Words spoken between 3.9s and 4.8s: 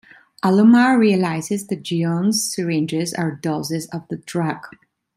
the drug.